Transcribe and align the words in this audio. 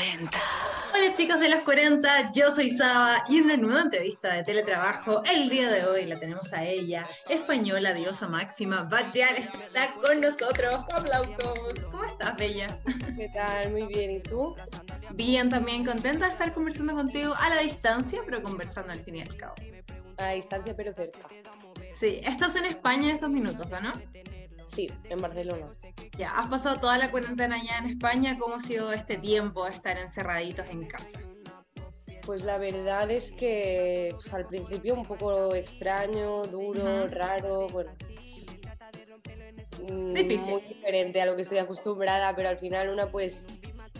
40. 0.00 0.38
Hola 0.94 1.14
chicos 1.14 1.40
de 1.40 1.50
los 1.50 1.60
40, 1.60 2.32
yo 2.32 2.50
soy 2.50 2.70
Saba 2.70 3.22
y 3.28 3.36
en 3.36 3.44
una 3.44 3.56
nueva 3.58 3.82
entrevista 3.82 4.32
de 4.32 4.44
teletrabajo, 4.44 5.22
el 5.30 5.50
día 5.50 5.68
de 5.70 5.84
hoy 5.84 6.06
la 6.06 6.18
tenemos 6.18 6.54
a 6.54 6.64
ella, 6.64 7.06
española 7.28 7.92
diosa 7.92 8.26
máxima, 8.26 8.84
Badial 8.84 9.36
está 9.36 9.94
con 10.02 10.22
nosotros. 10.22 10.76
Aplausos. 10.94 11.74
¿Cómo 11.90 12.02
estás, 12.04 12.34
Bella? 12.38 12.78
¿Qué 13.14 13.28
tal? 13.34 13.72
Muy 13.72 13.82
bien, 13.88 14.12
¿y 14.12 14.20
tú? 14.20 14.56
Bien, 15.12 15.50
también 15.50 15.84
contenta 15.84 16.28
de 16.28 16.32
estar 16.32 16.54
conversando 16.54 16.94
contigo 16.94 17.34
a 17.38 17.50
la 17.50 17.60
distancia, 17.60 18.22
pero 18.24 18.42
conversando 18.42 18.92
al 18.92 19.04
fin 19.04 19.16
y 19.16 19.20
al 19.20 19.36
cabo. 19.36 19.54
A 20.16 20.22
la 20.22 20.30
distancia, 20.30 20.74
pero 20.74 20.94
cerca. 20.94 21.28
Sí, 21.92 22.22
estás 22.24 22.56
en 22.56 22.64
España 22.64 23.10
en 23.10 23.14
estos 23.16 23.28
minutos, 23.28 23.70
¿o 23.70 23.80
no? 23.80 23.92
Sí, 24.70 24.88
en 25.08 25.20
Barcelona. 25.20 25.68
Ya, 26.16 26.30
has 26.38 26.46
pasado 26.46 26.78
toda 26.78 26.96
la 26.96 27.10
cuarentena 27.10 27.56
allá 27.56 27.78
en 27.78 27.86
España. 27.86 28.38
¿Cómo 28.38 28.54
ha 28.54 28.60
sido 28.60 28.92
este 28.92 29.16
tiempo 29.16 29.64
de 29.64 29.72
estar 29.72 29.98
encerraditos 29.98 30.66
en 30.68 30.84
casa? 30.86 31.18
Pues 32.24 32.44
la 32.44 32.58
verdad 32.58 33.10
es 33.10 33.32
que 33.32 34.14
pues, 34.14 34.32
al 34.32 34.46
principio 34.46 34.94
un 34.94 35.04
poco 35.04 35.54
extraño, 35.56 36.44
duro, 36.44 37.08
raro, 37.08 37.66
bueno. 37.68 37.90
Mm, 39.90 40.12
Difícil. 40.12 40.50
Muy 40.50 40.62
diferente 40.62 41.20
a 41.20 41.26
lo 41.26 41.34
que 41.34 41.42
estoy 41.42 41.58
acostumbrada, 41.58 42.36
pero 42.36 42.48
al 42.48 42.58
final 42.58 42.90
una 42.90 43.10
pues 43.10 43.46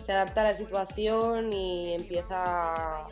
se 0.05 0.11
adapta 0.13 0.41
a 0.41 0.45
la 0.45 0.53
situación 0.53 1.51
y 1.51 1.95
empieza 1.95 3.07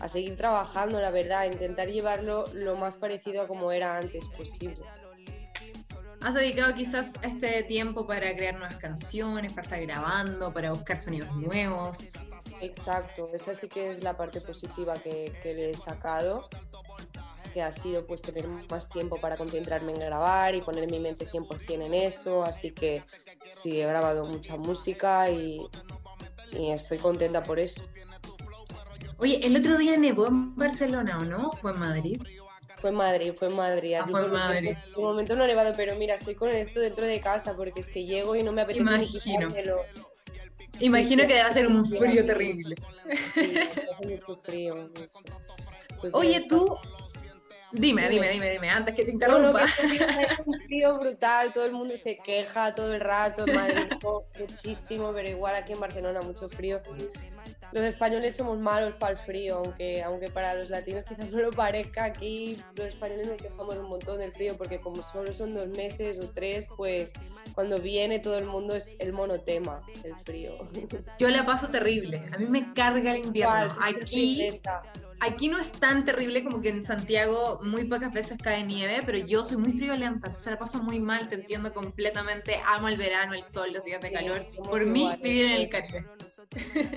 a 0.00 0.08
seguir 0.08 0.36
trabajando, 0.36 0.98
la 1.00 1.10
verdad, 1.10 1.40
a 1.40 1.46
intentar 1.46 1.88
llevarlo 1.88 2.46
lo 2.54 2.74
más 2.76 2.96
parecido 2.96 3.42
a 3.42 3.48
como 3.48 3.70
era 3.70 3.98
antes 3.98 4.28
posible 4.30 4.82
has 6.26 6.34
dedicado 6.34 6.74
quizás 6.74 7.12
este 7.22 7.62
tiempo 7.62 8.04
para 8.04 8.34
crear 8.34 8.54
nuevas 8.54 8.74
canciones, 8.78 9.52
para 9.52 9.62
estar 9.62 9.80
grabando, 9.80 10.52
para 10.52 10.72
buscar 10.72 11.00
sonidos 11.00 11.32
nuevos. 11.36 11.98
Exacto, 12.60 13.30
esa 13.32 13.54
sí 13.54 13.68
que 13.68 13.92
es 13.92 14.02
la 14.02 14.16
parte 14.16 14.40
positiva 14.40 14.94
que, 14.94 15.32
le 15.44 15.70
he 15.70 15.76
sacado, 15.76 16.48
que 17.54 17.62
ha 17.62 17.70
sido 17.72 18.08
pues 18.08 18.22
tener 18.22 18.48
más 18.48 18.88
tiempo 18.88 19.20
para 19.20 19.36
concentrarme 19.36 19.92
en 19.92 20.00
grabar 20.00 20.56
y 20.56 20.62
poner 20.62 20.90
mi 20.90 20.98
mente 20.98 21.28
100% 21.28 21.86
en 21.86 21.94
eso, 21.94 22.42
así 22.42 22.72
que 22.72 23.04
sí, 23.52 23.80
he 23.80 23.86
grabado 23.86 24.24
mucha 24.24 24.56
música 24.56 25.30
y, 25.30 25.60
y 26.50 26.72
estoy 26.72 26.98
contenta 26.98 27.44
por 27.44 27.60
eso. 27.60 27.84
Oye, 29.18 29.46
el 29.46 29.54
otro 29.54 29.78
día 29.78 29.96
nevó 29.96 30.26
en 30.26 30.56
Barcelona, 30.56 31.18
¿o 31.18 31.24
no? 31.24 31.52
¿Fue 31.52 31.70
en 31.70 31.78
Madrid? 31.78 32.20
Fue 32.80 32.90
en 32.90 32.96
Madrid, 32.96 33.32
fue 33.38 33.48
en 33.48 33.54
Madrid. 33.54 33.94
Ah, 33.94 34.06
fue 34.08 34.24
en 34.24 34.30
Madrid. 34.30 34.76
En 34.96 35.02
momento 35.02 35.34
no 35.34 35.44
ha 35.44 35.46
nevado, 35.46 35.72
pero 35.76 35.94
mira, 35.96 36.14
estoy 36.14 36.34
con 36.34 36.50
esto 36.50 36.80
dentro 36.80 37.06
de 37.06 37.20
casa 37.20 37.56
porque 37.56 37.80
es 37.80 37.88
que 37.88 38.04
llego 38.04 38.36
y 38.36 38.42
no 38.42 38.52
me 38.52 38.62
apetece 38.62 38.82
Imagino. 38.82 39.48
Imagino 40.80 41.26
que 41.26 41.34
debe 41.34 41.52
ser 41.52 41.66
un 41.66 41.86
frío 41.86 42.26
terrible. 42.26 42.76
Sí, 43.32 43.54
mucho 44.04 44.40
frío, 44.42 44.90
pues 46.00 46.12
Oye, 46.12 46.46
tú, 46.46 46.76
Dime, 47.72 48.08
dime, 48.08 48.28
dime, 48.30 48.50
dime, 48.50 48.70
antes 48.70 48.94
que 48.94 49.04
te 49.04 49.10
interrumpa. 49.10 49.64
es 49.64 50.38
un 50.46 50.54
frío 50.60 50.98
brutal, 50.98 51.52
todo 51.52 51.64
el 51.64 51.72
mundo 51.72 51.96
se 51.96 52.16
queja 52.16 52.74
todo 52.74 52.94
el 52.94 53.00
rato, 53.00 53.44
en 53.46 53.54
Madrid 53.54 53.86
muchísimo, 54.38 55.12
pero 55.12 55.28
igual 55.28 55.56
aquí 55.56 55.72
en 55.72 55.80
Barcelona 55.80 56.20
mucho 56.22 56.48
frío 56.48 56.80
los 57.72 57.84
españoles 57.84 58.36
somos 58.36 58.58
malos 58.58 58.94
para 58.94 59.12
el 59.12 59.18
frío, 59.18 59.58
aunque, 59.58 60.02
aunque 60.02 60.28
para 60.28 60.54
los 60.54 60.70
latinos 60.70 61.04
quizás 61.04 61.30
no 61.30 61.38
lo 61.40 61.50
parezca, 61.50 62.04
aquí 62.04 62.58
los 62.74 62.86
españoles 62.88 63.26
nos 63.26 63.36
quejamos 63.36 63.76
un 63.76 63.88
montón 63.88 64.18
del 64.18 64.32
frío 64.32 64.56
porque 64.56 64.80
como 64.80 65.02
solo 65.02 65.32
son 65.32 65.54
dos 65.54 65.68
meses 65.68 66.18
o 66.18 66.30
tres, 66.30 66.66
pues 66.76 67.12
cuando 67.54 67.78
viene 67.78 68.18
todo 68.18 68.38
el 68.38 68.46
mundo 68.46 68.74
es 68.74 68.96
el 68.98 69.12
monotema, 69.12 69.82
el 70.04 70.14
frío. 70.24 70.52
Yo 71.18 71.28
la 71.28 71.44
paso 71.44 71.68
terrible, 71.68 72.22
a 72.32 72.38
mí 72.38 72.46
me 72.46 72.72
carga 72.72 73.14
el 73.14 73.24
invierno. 73.24 73.74
Aquí, 73.80 74.60
aquí 75.20 75.48
no 75.48 75.58
es 75.58 75.72
tan 75.72 76.04
terrible 76.04 76.44
como 76.44 76.60
que 76.60 76.68
en 76.68 76.84
Santiago 76.84 77.60
muy 77.62 77.84
pocas 77.84 78.12
veces 78.12 78.38
cae 78.42 78.64
nieve, 78.64 79.02
pero 79.04 79.18
yo 79.18 79.44
soy 79.44 79.56
muy 79.56 79.72
friolenta, 79.72 80.28
entonces 80.28 80.50
la 80.50 80.58
paso 80.58 80.82
muy 80.82 81.00
mal, 81.00 81.28
te 81.28 81.36
entiendo 81.36 81.72
completamente, 81.72 82.60
amo 82.66 82.88
el 82.88 82.96
verano, 82.96 83.34
el 83.34 83.44
sol, 83.44 83.72
los 83.72 83.84
días 83.84 84.00
de 84.00 84.12
calor. 84.12 84.46
Por 84.62 84.86
mí, 84.86 85.10
vivir 85.22 85.46
en 85.46 85.52
el 85.52 85.68
Caribe. 85.68 86.06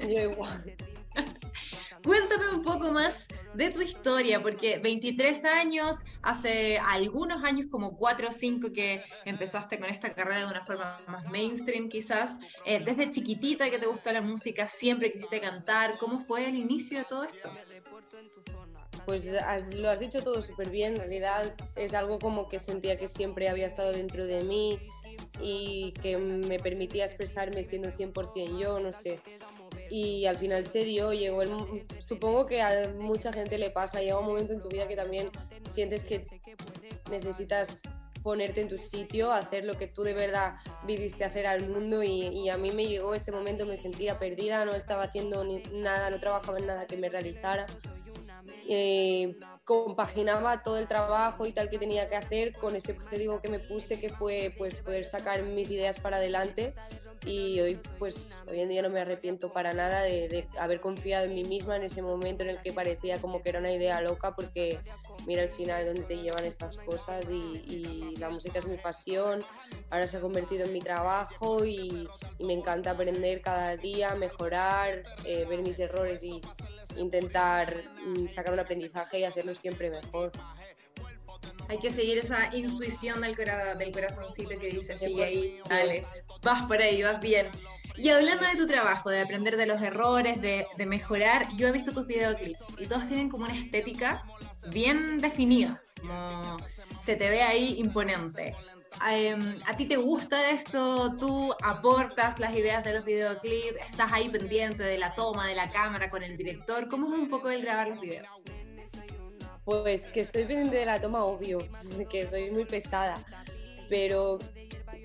Yo 0.07 0.31
igual. 0.31 0.75
Cuéntame 2.03 2.49
un 2.49 2.61
poco 2.61 2.91
más 2.91 3.27
de 3.53 3.71
tu 3.71 3.81
historia, 3.81 4.41
porque 4.41 4.79
23 4.79 5.45
años, 5.45 6.05
hace 6.21 6.77
algunos 6.79 7.43
años, 7.43 7.67
como 7.69 7.97
4 7.97 8.29
o 8.29 8.31
5, 8.31 8.71
que 8.71 9.01
empezaste 9.25 9.79
con 9.79 9.89
esta 9.89 10.13
carrera 10.13 10.41
de 10.41 10.45
una 10.47 10.63
forma 10.63 11.01
más 11.07 11.29
mainstream 11.29 11.89
quizás. 11.89 12.39
Eh, 12.65 12.81
desde 12.83 13.11
chiquitita 13.11 13.69
que 13.69 13.79
te 13.79 13.87
gustó 13.87 14.11
la 14.11 14.21
música, 14.21 14.67
siempre 14.67 15.11
quisiste 15.11 15.41
cantar. 15.41 15.97
¿Cómo 15.97 16.19
fue 16.19 16.47
el 16.47 16.55
inicio 16.55 16.99
de 16.99 17.05
todo 17.05 17.23
esto? 17.23 17.49
Pues 19.05 19.33
lo 19.73 19.89
has 19.89 19.99
dicho 19.99 20.23
todo 20.23 20.43
súper 20.43 20.69
bien, 20.69 20.93
en 20.93 20.99
realidad 20.99 21.55
es 21.75 21.95
algo 21.95 22.19
como 22.19 22.47
que 22.47 22.59
sentía 22.59 22.97
que 22.97 23.07
siempre 23.07 23.49
había 23.49 23.65
estado 23.65 23.91
dentro 23.91 24.25
de 24.25 24.43
mí 24.43 24.79
y 25.41 25.93
que 26.01 26.17
me 26.17 26.59
permitía 26.59 27.05
expresarme 27.05 27.63
siendo 27.63 27.89
100% 27.89 28.59
yo, 28.59 28.79
no 28.79 28.93
sé. 28.93 29.19
Y 29.89 30.25
al 30.25 30.37
final 30.37 30.65
se 30.65 30.83
dio, 30.83 31.13
llegó 31.13 31.41
el, 31.41 31.49
supongo 31.99 32.45
que 32.45 32.61
a 32.61 32.93
mucha 32.97 33.33
gente 33.33 33.57
le 33.57 33.71
pasa, 33.71 34.01
llega 34.01 34.19
un 34.19 34.25
momento 34.25 34.53
en 34.53 34.61
tu 34.61 34.69
vida 34.69 34.87
que 34.87 34.95
también 34.95 35.29
sientes 35.69 36.03
que 36.03 36.25
necesitas 37.09 37.81
ponerte 38.21 38.61
en 38.61 38.67
tu 38.67 38.77
sitio, 38.77 39.31
hacer 39.31 39.63
lo 39.65 39.77
que 39.77 39.87
tú 39.87 40.03
de 40.03 40.13
verdad 40.13 40.55
viniste 40.85 41.23
hacer 41.23 41.47
al 41.47 41.69
mundo 41.69 42.03
y, 42.03 42.27
y, 42.27 42.49
a 42.49 42.57
mí 42.57 42.71
me 42.71 42.85
llegó 42.85 43.15
ese 43.15 43.31
momento, 43.31 43.65
me 43.65 43.77
sentía 43.77 44.19
perdida, 44.19 44.65
no 44.65 44.75
estaba 44.75 45.03
haciendo 45.03 45.43
ni 45.45 45.63
nada, 45.71 46.09
no 46.09 46.19
trabajaba 46.19 46.59
en 46.59 46.67
nada 46.67 46.85
que 46.85 46.97
me 46.97 47.07
realizara 47.07 47.65
eh, 48.67 49.35
compaginaba 49.69 50.63
todo 50.63 50.79
el 50.79 50.87
trabajo 50.87 51.45
y 51.45 51.51
tal 51.51 51.69
que 51.69 51.77
tenía 51.77 52.09
que 52.09 52.15
hacer 52.15 52.53
con 52.53 52.75
ese 52.75 52.93
objetivo 52.93 53.39
que 53.39 53.49
me 53.49 53.59
puse, 53.59 53.99
que 53.99 54.09
fue 54.09 54.51
pues 54.57 54.79
poder 54.79 55.05
sacar 55.05 55.43
mis 55.43 55.69
ideas 55.69 55.99
para 55.99 56.17
adelante. 56.17 56.73
Y 57.23 57.59
hoy 57.59 57.79
pues 57.99 58.35
hoy 58.49 58.61
en 58.61 58.69
día 58.69 58.81
no 58.81 58.89
me 58.89 58.99
arrepiento 58.99 59.53
para 59.53 59.73
nada 59.73 60.01
de, 60.01 60.47
haber 60.57 60.81
confiado 60.81 61.25
en 61.25 61.35
mí 61.35 61.43
misma 61.43 61.75
en 61.75 61.83
ese 61.83 62.01
momento 62.01 62.43
en 62.43 62.49
el 62.49 62.57
que 62.57 62.73
parecía 62.73 63.21
como 63.21 63.43
que 63.43 63.49
era 63.49 63.59
una 63.59 63.71
idea 63.71 64.01
loca 64.01 64.35
porque 64.35 64.79
mira 65.27 65.43
al 65.43 65.49
final 65.49 65.85
dónde 65.85 66.01
te 66.01 66.17
llevan 66.17 66.45
estas 66.45 66.77
cosas 66.77 67.29
y, 67.29 68.15
la 68.17 68.29
música 68.29 68.57
es 68.57 68.65
mi 68.65 68.77
pasión. 68.77 69.45
Ahora 69.91 70.07
se 70.07 70.17
ha 70.17 70.19
convertido 70.19 70.65
en 70.65 70.73
mi 70.73 70.79
trabajo 70.79 71.63
y, 71.63 72.09
me 72.39 72.53
encanta 72.53 72.91
aprender 72.91 73.41
cada 73.41 73.77
día 73.77 74.15
mejorar 74.15 75.03
eh, 75.25 75.45
ver 75.47 75.61
mis 75.61 75.77
errores 75.77 76.23
y, 76.23 76.41
intentar 76.99 77.83
mm, 78.05 78.29
sacar 78.29 78.53
un 78.53 78.59
aprendizaje 78.59 79.19
y 79.19 79.23
hacerlo 79.23 79.55
siempre 79.55 79.89
mejor. 79.89 80.31
Hay 81.67 81.77
que 81.77 81.91
seguir 81.91 82.17
esa 82.17 82.53
intuición 82.55 83.21
del, 83.21 83.35
del 83.35 83.91
corazoncito 83.91 84.49
que 84.59 84.67
dice, 84.67 84.97
sigue 84.97 85.23
ahí, 85.23 85.59
dale, 85.69 86.05
vas 86.41 86.65
por 86.65 86.81
ahí, 86.81 87.01
vas 87.03 87.19
bien. 87.19 87.47
Y 87.95 88.09
hablando 88.09 88.45
de 88.45 88.55
tu 88.55 88.65
trabajo, 88.65 89.09
de 89.09 89.19
aprender 89.19 89.57
de 89.57 89.65
los 89.65 89.81
errores, 89.81 90.41
de, 90.41 90.65
de, 90.77 90.85
mejorar, 90.85 91.47
yo 91.57 91.67
he 91.67 91.71
visto 91.71 91.91
tus 91.91 92.07
videoclips 92.07 92.73
y 92.79 92.85
todos 92.85 93.07
tienen 93.07 93.29
como 93.29 93.43
una 93.43 93.53
estética 93.53 94.23
bien 94.67 95.19
definida, 95.19 95.81
como 95.99 96.57
se 96.97 97.15
te 97.15 97.29
ve 97.29 97.41
ahí 97.41 97.75
imponente. 97.77 98.55
Em, 99.09 99.59
¿A 99.65 99.77
ti 99.77 99.85
te 99.85 99.97
gusta 99.97 100.51
esto? 100.51 101.15
¿Tú 101.17 101.53
aportas 101.63 102.39
las 102.39 102.53
ideas 102.55 102.83
de 102.83 102.93
los 102.93 103.05
videoclips? 103.05 103.77
¿Estás 103.89 104.11
ahí 104.11 104.29
pendiente 104.29 104.83
de 104.83 104.97
la 104.97 105.15
toma, 105.15 105.47
de 105.47 105.55
la 105.55 105.69
cámara 105.69 106.09
con 106.09 106.23
el 106.23 106.35
director? 106.35 106.89
¿Cómo 106.89 107.13
es 107.13 107.19
un 107.19 107.29
poco 107.29 107.49
el 107.49 107.61
grabar 107.61 107.87
los 107.87 108.01
videos? 108.01 108.27
Pues 109.63 110.05
que 110.07 110.21
estoy 110.21 110.45
pendiente 110.45 110.77
de 110.77 110.85
la 110.85 110.99
toma, 110.99 111.23
obvio, 111.23 111.59
que 112.09 112.25
soy 112.27 112.51
muy 112.51 112.65
pesada, 112.65 113.23
pero 113.89 114.39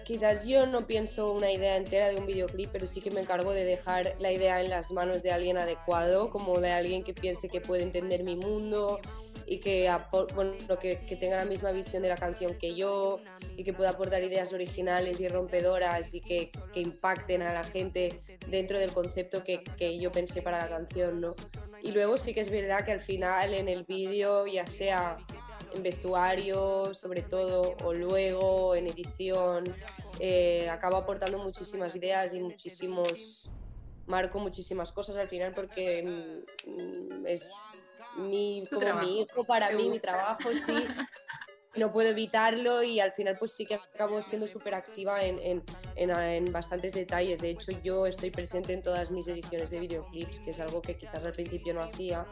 quizás 0.05 0.45
yo 0.45 0.67
no 0.67 0.87
pienso 0.87 1.33
una 1.33 1.53
idea 1.53 1.77
entera 1.77 2.09
de 2.09 2.17
un 2.17 2.27
videoclip, 2.27 2.71
pero 2.73 2.87
sí 2.87 3.01
que 3.01 3.11
me 3.11 3.21
encargo 3.21 3.53
de 3.53 3.65
dejar 3.65 4.17
la 4.19 4.33
idea 4.33 4.61
en 4.61 4.71
las 4.71 4.91
manos 4.91 5.23
de 5.23 5.31
alguien 5.31 5.57
adecuado, 5.57 6.31
como 6.31 6.59
de 6.61 6.73
alguien 6.73 7.05
que 7.05 7.15
piense 7.15 7.49
que 7.49 7.61
puede 7.61 7.83
entender 7.83 8.25
mi 8.25 8.37
mundo 8.37 9.01
y 9.47 9.59
que, 9.59 9.91
bueno, 10.35 10.55
que, 10.81 11.05
que, 11.07 11.17
tenga 11.17 11.37
la 11.37 11.45
misma 11.45 11.73
visión 11.73 12.03
de 12.03 12.09
la 12.09 12.17
canción 12.17 12.55
que 12.57 12.75
yo 12.75 13.21
y 13.57 13.65
que 13.65 13.73
pueda 13.73 13.91
aportar 13.91 14.23
ideas 14.23 14.53
originales 14.53 15.21
y 15.21 15.29
rompedoras 15.29 16.13
y 16.15 16.21
que, 16.21 16.51
que 16.73 16.81
impacten 16.81 17.43
a 17.43 17.53
la 17.53 17.65
gente 17.65 18.23
dentro 18.49 18.79
del 18.79 18.93
concepto 18.93 19.45
que, 19.45 19.63
que, 19.77 19.99
yo 19.99 20.11
pensé 20.13 20.43
para 20.43 20.59
la 20.59 20.69
canción, 20.69 21.21
¿no? 21.21 21.35
Y 21.83 21.93
luego 21.93 22.17
sí 22.17 22.33
que 22.33 22.41
es 22.41 22.51
verdad 22.51 22.85
que 22.85 22.93
al 22.93 23.01
final 23.01 23.55
en 23.55 23.69
el 23.69 23.85
vídeo, 23.85 24.47
ya 24.47 24.67
sea 24.67 25.19
en 25.75 25.83
vestuario 25.83 26.95
sobre 26.95 27.23
todo 27.23 27.77
o 27.85 27.93
luego 27.93 28.75
en 28.75 28.87
edición, 28.87 29.65
eh, 30.21 30.69
acabo 30.71 30.97
aportando 30.97 31.39
muchísimas 31.39 31.95
ideas 31.97 32.33
y 32.33 32.41
muchísimos 32.41 33.51
marco 34.07 34.39
muchísimas 34.39 34.93
cosas 34.93 35.17
al 35.17 35.29
final 35.29 35.53
porque 35.55 36.03
mm, 36.67 37.27
es 37.27 37.51
mi, 38.17 38.67
como 38.71 38.95
mi 39.01 39.21
hijo 39.21 39.45
para 39.45 39.71
mí, 39.71 39.89
mi 39.89 39.99
trabajo, 39.99 40.51
sí. 40.53 40.75
no 41.77 41.93
puedo 41.93 42.11
evitarlo 42.11 42.83
y 42.83 43.01
al 43.01 43.13
final 43.13 43.37
pues 43.39 43.53
sí 43.53 43.67
que 43.67 43.75
acabo 43.75 44.23
siendo 44.23 44.47
súper 44.47 44.75
activa 44.75 45.23
en, 45.23 45.63
en, 45.97 46.53
bastantes 46.53 46.93
detalles. 46.93 47.41
De 47.41 47.51
hecho, 47.51 47.73
yo 47.83 48.07
estoy 48.07 48.31
presente 48.31 48.73
en 48.73 48.83
todas 48.83 49.11
mis 49.11 49.27
ediciones 49.29 49.71
de 49.71 49.81
videoclips, 49.81 50.41
que 50.41 50.51
es 50.51 50.61
algo 50.61 50.83
que 50.83 50.97
quizás 50.97 51.25
al 51.25 51.33
principio 51.33 51.75
no 51.75 51.81
hacía, 51.81 52.27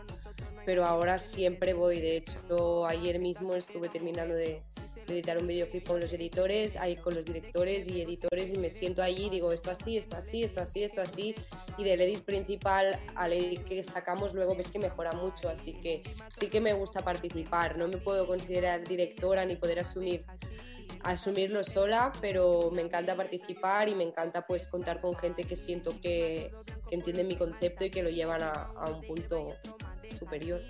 pero 0.65 0.85
ahora 0.85 1.19
siempre 1.19 1.75
voy. 1.75 2.01
De 2.01 2.17
hecho, 2.17 2.87
ayer 2.87 3.19
mismo 3.19 3.55
estuve 3.55 3.89
terminando 3.89 4.35
de, 4.35 4.63
editar 5.09 5.39
un 5.39 5.47
videoclip 5.47 5.87
con 5.87 6.01
los 6.01 6.13
editores, 6.13 6.77
ahí 6.77 6.97
con 6.97 7.15
los 7.15 7.25
directores 7.25 7.89
y 7.89 8.01
editores 8.01 8.53
y 8.53 8.59
me 8.59 8.71
siento 8.71 9.03
allí 9.03 9.27
y 9.27 9.31
digo 9.31 9.53
esto 9.53 9.71
así, 9.71 9.97
esto 9.97 10.17
así, 10.17 10.43
esto 10.43 10.61
así, 10.61 10.83
esto 10.83 11.01
así 11.01 11.35
y 11.77 11.85
del 11.85 12.01
edit 12.01 12.25
principal 12.25 12.99
al 13.15 13.33
edit 13.33 13.65
que 13.65 13.85
sacamos 13.85 14.33
luego 14.33 14.55
ves 14.55 14.71
que 14.71 14.79
mejora 14.79 15.13
mucho, 15.13 15.49
así 15.49 15.75
que 15.75 16.03
sí 16.33 16.49
que 16.49 16.61
me 16.61 16.73
gusta 16.73 17.03
participar, 17.03 17.79
no 17.79 17.89
me 17.89 17.99
puedo 17.99 18.27
considerar 18.27 18.87
directora 18.87 19.45
ni 19.45 19.57
poder 19.57 19.81
asumir 19.81 20.25
asumirlo 21.03 21.65
sola, 21.65 22.13
pero 22.21 22.71
me 22.71 22.81
encanta 22.81 23.17
participar 23.17 23.89
y 23.89 23.95
me 23.97 24.05
encanta 24.05 24.47
pues 24.47 24.69
contar 24.69 25.01
con 25.01 25.17
gente 25.17 25.43
que 25.43 25.57
siento 25.57 26.01
que, 26.01 26.53
que 26.89 26.95
entienden 26.95 27.27
mi 27.27 27.35
concepto 27.35 27.85
y 27.85 27.91
que 27.91 28.05
lo 28.05 28.11
llevan 28.11 28.43
a 28.43 28.89
un 28.89 29.03
punto 29.03 29.57
superior. 30.15 30.61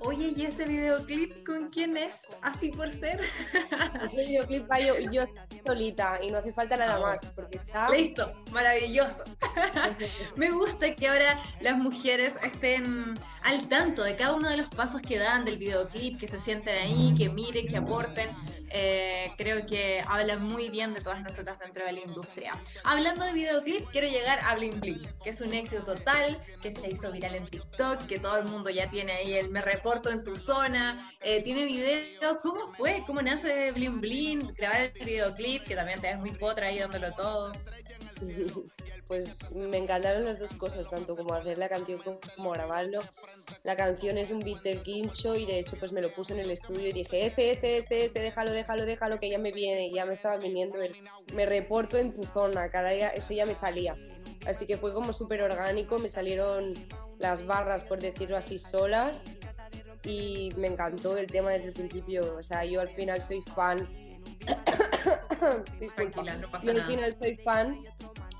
Oye, 0.00 0.32
¿y 0.36 0.44
ese 0.44 0.64
videoclip 0.64 1.44
con 1.44 1.68
quién 1.70 1.96
es? 1.96 2.28
Así 2.42 2.70
por 2.70 2.90
ser. 2.90 3.20
Ese 4.12 4.26
videoclip 4.26 4.70
va 4.70 4.80
yo, 4.80 4.98
yo 5.10 5.22
solita 5.66 6.20
y 6.22 6.30
no 6.30 6.38
hace 6.38 6.52
falta 6.52 6.76
nada 6.76 6.96
ah, 6.96 7.00
más. 7.00 7.20
Porque 7.34 7.58
está... 7.58 7.90
Listo, 7.90 8.32
maravilloso. 8.52 9.24
Me 10.36 10.50
gusta 10.50 10.94
que 10.94 11.08
ahora 11.08 11.40
las 11.60 11.76
mujeres 11.76 12.38
estén 12.42 13.18
al 13.42 13.68
tanto 13.68 14.02
de 14.02 14.16
cada 14.16 14.34
uno 14.34 14.48
de 14.48 14.56
los 14.56 14.68
pasos 14.68 15.00
que 15.02 15.18
dan 15.18 15.44
del 15.44 15.58
videoclip, 15.58 16.18
que 16.18 16.26
se 16.26 16.38
sienten 16.38 16.76
ahí, 16.76 17.14
que 17.16 17.28
miren, 17.28 17.66
que 17.66 17.76
aporten. 17.76 18.30
Eh, 18.70 19.32
creo 19.38 19.64
que 19.64 20.04
habla 20.06 20.36
muy 20.36 20.68
bien 20.68 20.92
de 20.92 21.00
todas 21.00 21.22
nosotras 21.22 21.58
dentro 21.58 21.86
de 21.86 21.92
la 21.92 22.00
industria. 22.00 22.54
Hablando 22.84 23.24
de 23.24 23.32
videoclip, 23.32 23.88
quiero 23.90 24.08
llegar 24.08 24.40
a 24.44 24.54
Bling 24.56 24.78
Bling, 24.80 25.08
que 25.24 25.30
es 25.30 25.40
un 25.40 25.54
éxito 25.54 25.84
total, 25.84 26.38
que 26.62 26.70
se 26.70 26.90
hizo 26.90 27.10
viral 27.10 27.34
en 27.36 27.46
TikTok, 27.46 28.06
que 28.06 28.18
todo 28.18 28.36
el 28.36 28.44
mundo 28.44 28.68
ya 28.68 28.90
tiene 28.90 29.12
ahí 29.12 29.32
el 29.34 29.48
me 29.48 29.62
reporto 29.62 30.10
en 30.10 30.22
tu 30.22 30.36
zona, 30.36 31.10
eh, 31.22 31.42
tiene 31.42 31.64
videos. 31.64 32.38
¿Cómo 32.42 32.68
fue? 32.74 33.02
¿Cómo 33.06 33.22
nace 33.22 33.72
Bling 33.72 34.00
Bling? 34.00 34.54
Grabar 34.54 34.82
el 34.82 35.04
videoclip, 35.04 35.64
que 35.64 35.74
también 35.74 36.00
te 36.00 36.08
ves 36.08 36.18
muy 36.18 36.32
potra 36.32 36.66
ahí 36.66 36.78
dándolo 36.78 37.12
todo. 37.12 37.52
pues 39.08 39.50
me 39.54 39.78
encantaron 39.78 40.26
las 40.26 40.38
dos 40.38 40.54
cosas, 40.54 40.88
tanto 40.88 41.16
como 41.16 41.32
hacer 41.32 41.56
la 41.56 41.68
canción 41.68 41.98
como 42.36 42.50
grabarlo. 42.50 43.00
La 43.64 43.74
canción 43.74 44.18
es 44.18 44.30
un 44.30 44.40
beat 44.40 44.62
del 44.62 44.82
quincho 44.82 45.34
y 45.34 45.46
de 45.46 45.60
hecho 45.60 45.76
pues 45.78 45.92
me 45.92 46.02
lo 46.02 46.12
puse 46.12 46.34
en 46.34 46.40
el 46.40 46.50
estudio 46.50 46.88
y 46.88 46.92
dije, 46.92 47.24
este, 47.24 47.50
este, 47.50 47.78
este, 47.78 48.04
este, 48.04 48.20
déjalo, 48.20 48.52
déjalo, 48.52 48.84
déjalo, 48.84 49.18
que 49.18 49.30
ya 49.30 49.38
me 49.38 49.50
viene, 49.50 49.90
ya 49.90 50.04
me 50.04 50.12
estaba 50.12 50.36
viniendo, 50.36 50.78
me 51.32 51.46
reporto 51.46 51.96
en 51.96 52.12
tu 52.12 52.22
zona, 52.24 52.70
cada 52.70 52.90
día 52.90 53.08
eso 53.08 53.32
ya 53.32 53.46
me 53.46 53.54
salía. 53.54 53.96
Así 54.46 54.66
que 54.66 54.76
fue 54.76 54.92
como 54.92 55.14
súper 55.14 55.42
orgánico, 55.42 55.98
me 55.98 56.10
salieron 56.10 56.74
las 57.18 57.46
barras, 57.46 57.84
por 57.84 57.98
decirlo 58.00 58.36
así, 58.36 58.58
solas 58.58 59.24
y 60.04 60.52
me 60.58 60.68
encantó 60.68 61.16
el 61.16 61.26
tema 61.26 61.50
desde 61.50 61.68
el 61.68 61.74
principio. 61.74 62.36
O 62.38 62.42
sea, 62.42 62.64
yo 62.64 62.82
al 62.82 62.90
final 62.90 63.22
soy 63.22 63.42
fan. 63.54 63.88
Tranquila, 65.96 66.36
no 66.36 66.50
pasa 66.50 66.66
yo 66.66 66.72
al 66.72 66.86
final 66.86 67.16
soy 67.18 67.36
fan 67.36 67.82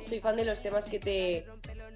soy 0.08 0.20
fan 0.20 0.36
de 0.36 0.44
los 0.44 0.60
temas 0.60 0.86
que 0.86 0.98
te, 0.98 1.46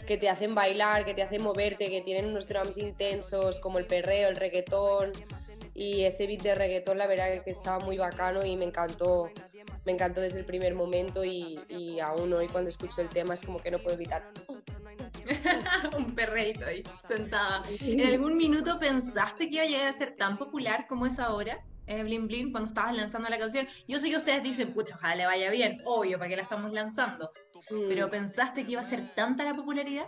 que 0.06 0.18
te 0.18 0.28
hacen 0.28 0.54
bailar, 0.54 1.04
que 1.04 1.14
te 1.14 1.22
hacen 1.22 1.42
moverte, 1.42 1.90
que 1.90 2.02
tienen 2.02 2.26
unos 2.26 2.46
drums 2.46 2.78
intensos 2.78 3.60
como 3.60 3.78
el 3.78 3.86
perreo, 3.86 4.28
el 4.28 4.36
reggaetón. 4.36 5.12
Y 5.74 6.02
ese 6.02 6.26
beat 6.26 6.42
de 6.42 6.54
reggaetón, 6.54 6.98
la 6.98 7.06
verdad 7.06 7.42
que 7.42 7.50
estaba 7.50 7.82
muy 7.82 7.96
bacano 7.96 8.44
y 8.44 8.56
me 8.56 8.66
encantó, 8.66 9.30
me 9.86 9.92
encantó 9.92 10.20
desde 10.20 10.40
el 10.40 10.44
primer 10.44 10.74
momento 10.74 11.24
y, 11.24 11.58
y 11.68 11.98
aún 11.98 12.30
hoy 12.34 12.46
cuando 12.48 12.68
escucho 12.68 13.00
el 13.00 13.08
tema 13.08 13.34
es 13.34 13.42
como 13.42 13.62
que 13.62 13.70
no 13.70 13.78
puedo 13.78 13.96
evitar. 13.96 14.30
un 15.96 16.14
perreito 16.14 16.66
ahí, 16.66 16.82
sentada. 17.08 17.62
¿En 17.80 18.06
algún 18.06 18.36
minuto 18.36 18.78
pensaste 18.78 19.48
que 19.48 19.56
iba 19.56 19.64
a 19.64 19.66
llegar 19.66 19.86
a 19.86 19.92
ser 19.92 20.14
tan 20.16 20.36
popular 20.36 20.86
como 20.86 21.06
es 21.06 21.18
ahora? 21.18 21.64
Eh, 21.86 22.02
Bling 22.02 22.28
Bling 22.28 22.52
cuando 22.52 22.68
estabas 22.68 22.96
lanzando 22.96 23.28
la 23.28 23.38
canción. 23.38 23.66
Yo 23.88 23.98
sé 23.98 24.10
que 24.10 24.16
ustedes 24.16 24.42
dicen, 24.42 24.72
pucha, 24.72 24.96
ojalá 24.96 25.14
le 25.14 25.26
vaya 25.26 25.50
bien, 25.50 25.80
obvio, 25.84 26.18
para 26.18 26.28
que 26.28 26.36
la 26.36 26.42
estamos 26.42 26.72
lanzando. 26.72 27.32
Pero 27.68 28.10
¿pensaste 28.10 28.64
que 28.64 28.72
iba 28.72 28.80
a 28.80 28.84
ser 28.84 29.14
tanta 29.14 29.44
la 29.44 29.54
popularidad? 29.54 30.06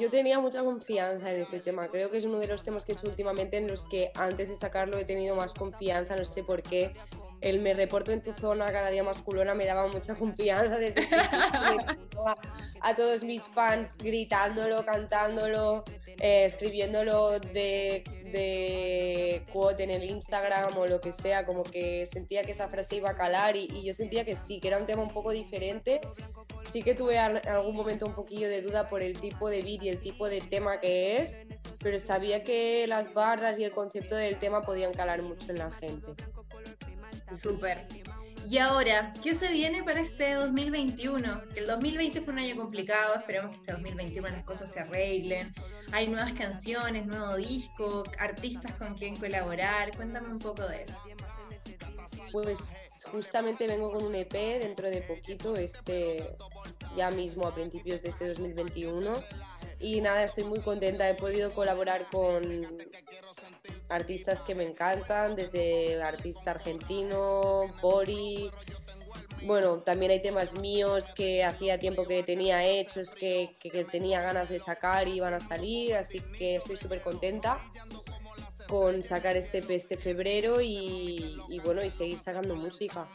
Yo 0.00 0.10
tenía 0.10 0.40
mucha 0.40 0.64
confianza 0.64 1.32
en 1.32 1.42
ese 1.42 1.60
tema. 1.60 1.88
Creo 1.88 2.10
que 2.10 2.18
es 2.18 2.24
uno 2.24 2.38
de 2.38 2.48
los 2.48 2.64
temas 2.64 2.84
que 2.84 2.92
he 2.92 2.94
hecho 2.94 3.06
últimamente 3.06 3.56
en 3.56 3.68
los 3.68 3.86
que 3.86 4.10
antes 4.14 4.48
de 4.48 4.56
sacarlo 4.56 4.98
he 4.98 5.04
tenido 5.04 5.36
más 5.36 5.54
confianza, 5.54 6.16
no 6.16 6.24
sé 6.24 6.42
por 6.42 6.62
qué. 6.62 6.92
El 7.40 7.60
me 7.60 7.74
reporto 7.74 8.12
en 8.12 8.22
tu 8.22 8.32
zona 8.32 8.72
cada 8.72 8.90
día 8.90 9.02
más 9.02 9.20
culona 9.20 9.54
me 9.54 9.66
daba 9.66 9.86
mucha 9.88 10.14
confianza 10.14 10.78
desde 10.78 11.06
a, 11.14 12.36
a 12.80 12.96
todos 12.96 13.22
mis 13.24 13.46
fans 13.48 13.98
gritándolo, 13.98 14.84
cantándolo, 14.84 15.84
eh, 16.20 16.46
escribiéndolo 16.46 17.38
de, 17.40 18.04
de 18.32 19.44
quote 19.52 19.84
en 19.84 19.90
el 19.90 20.04
Instagram 20.04 20.76
o 20.78 20.86
lo 20.86 21.00
que 21.00 21.12
sea, 21.12 21.44
como 21.44 21.62
que 21.62 22.06
sentía 22.06 22.42
que 22.44 22.52
esa 22.52 22.68
frase 22.68 22.96
iba 22.96 23.10
a 23.10 23.14
calar 23.14 23.56
y, 23.56 23.82
yo 23.84 23.92
sentía 23.92 24.24
que 24.24 24.36
sí, 24.36 24.60
que 24.60 24.68
era 24.68 24.78
un 24.78 24.86
tema 24.86 25.02
un 25.02 25.12
poco 25.12 25.30
diferente 25.30 26.00
sí 26.72 26.82
que 26.82 26.94
tuve 26.94 27.16
en 27.16 27.48
algún 27.48 27.76
momento 27.76 28.06
un 28.06 28.14
poquillo 28.14 28.48
de 28.48 28.60
duda 28.60 28.88
por 28.88 29.02
el 29.02 29.20
tipo 29.20 29.48
de 29.48 29.62
beat 29.62 29.84
y 29.84 29.88
el 29.88 30.00
tipo 30.00 30.28
de 30.28 30.40
tema 30.40 30.80
que 30.80 31.18
es, 31.18 31.46
pero 31.80 31.98
sabía 32.00 32.42
que 32.42 32.86
las 32.86 33.14
barras 33.14 33.58
y 33.58 33.64
el 33.64 33.70
concepto 33.70 34.16
del 34.16 34.38
tema 34.38 34.62
podían 34.62 34.92
calar 34.92 35.22
mucho 35.22 35.52
en 35.52 35.58
la 35.58 35.70
gente. 35.70 36.12
Súper. 37.34 37.86
Y 38.48 38.58
ahora, 38.58 39.12
¿qué 39.24 39.34
se 39.34 39.50
viene 39.50 39.82
para 39.82 40.00
este 40.00 40.34
2021? 40.34 41.42
El 41.56 41.66
2020 41.66 42.20
fue 42.20 42.32
un 42.32 42.38
año 42.38 42.56
complicado, 42.56 43.16
esperemos 43.16 43.50
que 43.50 43.56
este 43.56 43.72
2021 43.72 44.28
las 44.28 44.44
cosas 44.44 44.72
se 44.72 44.80
arreglen. 44.80 45.52
Hay 45.90 46.06
nuevas 46.06 46.32
canciones, 46.34 47.06
nuevo 47.06 47.34
disco, 47.36 48.04
artistas 48.20 48.72
con 48.74 48.94
quien 48.94 49.16
colaborar. 49.16 49.96
Cuéntame 49.96 50.28
un 50.28 50.38
poco 50.38 50.64
de 50.68 50.84
eso. 50.84 51.00
Pues 52.30 52.70
justamente 53.10 53.66
vengo 53.66 53.90
con 53.90 54.04
un 54.04 54.14
EP 54.14 54.32
dentro 54.32 54.90
de 54.90 55.00
poquito, 55.00 55.56
este 55.56 56.36
ya 56.96 57.10
mismo 57.10 57.48
a 57.48 57.54
principios 57.54 58.00
de 58.02 58.10
este 58.10 58.28
2021. 58.28 59.24
Y 59.80 60.00
nada, 60.00 60.22
estoy 60.22 60.44
muy 60.44 60.60
contenta. 60.60 61.08
He 61.08 61.14
podido 61.14 61.52
colaborar 61.52 62.06
con 62.10 62.42
artistas 63.88 64.42
que 64.42 64.54
me 64.54 64.64
encantan, 64.64 65.36
desde 65.36 66.02
artista 66.02 66.52
argentino, 66.52 67.64
Bori. 67.80 68.50
Bueno, 69.42 69.78
también 69.80 70.10
hay 70.10 70.20
temas 70.20 70.56
míos 70.56 71.12
que 71.14 71.44
hacía 71.44 71.78
tiempo 71.78 72.04
que 72.06 72.22
tenía 72.22 72.64
hechos, 72.64 73.14
que, 73.14 73.56
que 73.60 73.84
tenía 73.84 74.20
ganas 74.22 74.48
de 74.48 74.58
sacar 74.58 75.06
y 75.06 75.20
van 75.20 75.34
a 75.34 75.40
salir, 75.40 75.94
así 75.94 76.20
que 76.38 76.56
estoy 76.56 76.76
súper 76.76 77.02
contenta 77.02 77.60
con 78.68 79.02
sacar 79.02 79.36
este 79.36 79.62
este 79.74 79.96
febrero 79.96 80.60
y, 80.60 81.38
bueno, 81.64 81.84
y 81.84 81.90
seguir 81.90 82.18
sacando 82.18 82.56
música. 82.56 83.06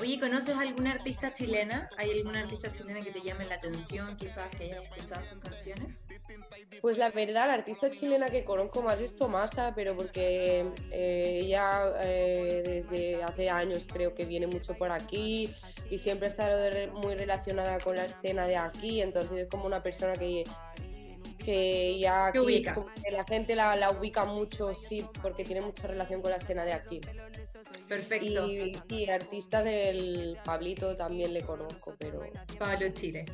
Oye, 0.00 0.18
¿conoces 0.18 0.56
alguna 0.56 0.92
artista 0.92 1.32
chilena? 1.34 1.90
¿Hay 1.98 2.10
alguna 2.10 2.40
artista 2.40 2.72
chilena 2.72 3.02
que 3.02 3.10
te 3.10 3.20
llame 3.20 3.44
la 3.44 3.56
atención, 3.56 4.16
quizás 4.16 4.48
que 4.56 4.64
hayas 4.64 4.82
escuchado 4.84 5.24
sus 5.26 5.38
canciones? 5.40 6.06
Pues 6.80 6.96
la 6.96 7.10
verdad, 7.10 7.48
la 7.48 7.54
artista 7.54 7.90
chilena 7.90 8.28
que 8.28 8.42
conozco 8.42 8.80
más 8.80 8.98
es 9.00 9.14
Tomasa, 9.14 9.74
pero 9.74 9.94
porque 9.94 10.64
eh, 10.90 11.40
ella 11.42 11.92
eh, 12.02 12.62
desde 12.64 13.22
hace 13.22 13.50
años 13.50 13.86
creo 13.92 14.14
que 14.14 14.24
viene 14.24 14.46
mucho 14.46 14.74
por 14.74 14.90
aquí 14.90 15.54
y 15.90 15.98
siempre 15.98 16.28
ha 16.28 16.30
estado 16.30 16.58
muy 16.92 17.14
relacionada 17.14 17.78
con 17.78 17.96
la 17.96 18.06
escena 18.06 18.46
de 18.46 18.56
aquí, 18.56 19.02
entonces 19.02 19.36
es 19.36 19.48
como 19.48 19.66
una 19.66 19.82
persona 19.82 20.14
que 20.16 20.44
que 21.44 21.98
ya 21.98 22.26
aquí 22.26 22.62
la 23.10 23.24
gente 23.24 23.56
la, 23.56 23.90
ubica 23.90 24.24
mucho, 24.24 24.74
sí, 24.74 25.06
porque 25.22 25.44
tiene 25.44 25.60
mucha 25.60 25.86
relación 25.88 26.20
con 26.20 26.30
la 26.30 26.36
escena 26.36 26.64
de 26.64 26.72
aquí. 26.72 27.00
Perfecto. 27.90 28.48
Y, 28.48 29.10
artistas 29.10 29.64
del 29.64 30.38
Pablito 30.44 30.96
también 30.96 31.34
le 31.34 31.42
conozco, 31.42 31.92
pero... 31.98 32.22
Pablo 32.56 32.88
Chile. 32.90 33.24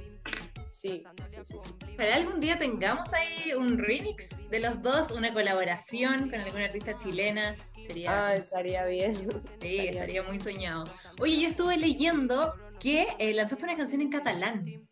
Sí, 0.70 1.04
sí, 1.28 1.36
sí, 1.42 1.56
sí. 1.58 1.70
Ojalá 1.94 2.14
algún 2.16 2.40
día 2.40 2.58
tengamos 2.58 3.12
ahí 3.12 3.52
un 3.52 3.76
remix 3.76 4.48
de 4.48 4.60
los 4.60 4.80
dos, 4.80 5.10
una 5.10 5.34
colaboración 5.34 6.30
con 6.30 6.40
alguna 6.40 6.64
artista 6.64 6.96
chilena. 6.96 7.54
Sería... 7.86 8.28
Ah, 8.28 8.34
estaría 8.36 8.86
bien. 8.86 9.14
Sí, 9.60 9.88
estaría, 9.88 10.22
muy 10.22 10.38
soñado. 10.38 10.84
Oye, 11.20 11.38
yo 11.38 11.48
estuve 11.48 11.76
leyendo 11.76 12.54
que 12.80 13.08
eh, 13.18 13.34
lanzaste 13.34 13.64
una 13.64 13.76
canción 13.76 14.00
en 14.00 14.08
catalán. 14.08 14.88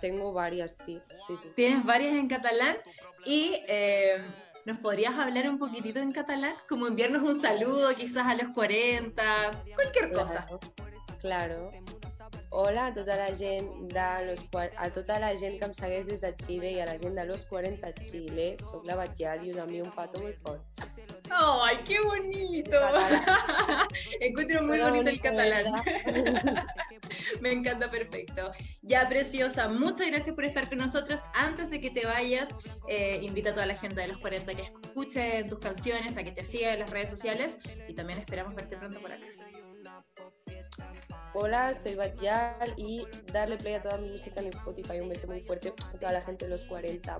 Tengo 0.00 0.32
varias, 0.32 0.76
sí, 0.84 0.98
Tienes 1.54 1.84
varias 1.84 2.14
en 2.14 2.26
catalán 2.26 2.78
y 3.26 3.62
eh, 3.68 4.16
¿nos 4.68 4.78
podrías 4.80 5.14
hablar 5.14 5.48
un 5.48 5.58
poquitito 5.58 5.98
en 5.98 6.12
catalán? 6.12 6.52
Como 6.68 6.86
enviarnos 6.86 7.22
un 7.22 7.40
saludo 7.40 7.94
quizás 7.96 8.26
a 8.26 8.34
los 8.34 8.48
40, 8.48 9.22
cualquier 9.74 10.12
cosa. 10.12 10.46
Claro. 11.22 11.70
Hola 12.50 12.86
a 12.86 12.94
tota 12.94 13.16
la 13.16 13.34
gent 13.34 13.66
de 13.90 14.26
los, 14.26 14.46
a 14.76 14.90
tota 14.90 15.18
la 15.18 15.34
gent 15.38 15.58
que 15.58 15.64
em 15.64 15.72
segueix 15.72 16.06
des 16.06 16.20
de 16.20 16.34
Xile 16.36 16.72
i 16.72 16.80
a 16.80 16.86
la 16.86 16.98
gent 17.00 17.16
de 17.16 17.24
los 17.24 17.46
40 17.48 17.92
Xile. 17.96 18.48
Soc 18.60 18.84
la 18.84 18.96
Batllà 19.00 19.38
i 19.40 19.52
us 19.52 19.56
envio 19.64 19.84
un 19.88 19.92
pato 19.96 20.20
molt 20.20 20.36
fort. 20.44 20.60
¡Ay, 21.30 21.80
qué 21.84 22.00
bonito! 22.00 22.78
Encuentro 24.20 24.62
muy 24.62 24.80
bonito 24.80 25.08
el 25.08 25.20
catalán. 25.20 25.72
Me 27.40 27.52
encanta, 27.52 27.90
perfecto. 27.90 28.52
Ya, 28.82 29.08
preciosa, 29.08 29.68
muchas 29.68 30.08
gracias 30.08 30.34
por 30.34 30.44
estar 30.44 30.68
con 30.68 30.78
nosotros. 30.78 31.20
Antes 31.34 31.70
de 31.70 31.80
que 31.80 31.90
te 31.90 32.06
vayas, 32.06 32.48
eh, 32.88 33.20
invita 33.22 33.50
a 33.50 33.54
toda 33.54 33.66
la 33.66 33.76
gente 33.76 34.00
de 34.00 34.08
los 34.08 34.18
40 34.18 34.54
que 34.54 34.62
escuche 34.62 35.44
tus 35.44 35.58
canciones, 35.58 36.16
a 36.16 36.24
que 36.24 36.32
te 36.32 36.44
siga 36.44 36.72
en 36.72 36.80
las 36.80 36.90
redes 36.90 37.10
sociales 37.10 37.58
y 37.88 37.94
también 37.94 38.18
esperamos 38.18 38.54
verte 38.54 38.76
pronto 38.76 39.00
por 39.00 39.12
acá. 39.12 39.26
Hola, 41.34 41.74
soy 41.74 41.94
Batial 41.94 42.74
y 42.76 43.06
darle 43.32 43.58
play 43.58 43.74
a 43.74 43.82
toda 43.82 43.98
mi 43.98 44.10
música 44.10 44.40
en 44.40 44.48
Spotify. 44.48 45.00
Un 45.00 45.08
beso 45.08 45.26
muy 45.26 45.40
fuerte 45.42 45.68
a 45.68 45.98
toda 45.98 46.12
la 46.12 46.22
gente 46.22 46.46
de 46.46 46.50
los 46.50 46.64
40. 46.64 47.18